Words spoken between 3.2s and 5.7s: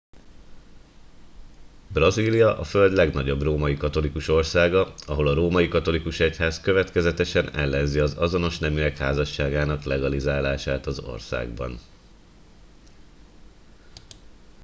római katolikus országa ahol a római